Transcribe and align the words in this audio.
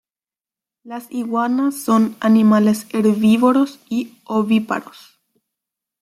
Las 0.83 1.11
iguanas 1.11 1.75
son 1.83 2.17
animales 2.21 2.87
herbívoros 2.91 3.79
y 3.87 4.17
ovíparos. 4.25 5.21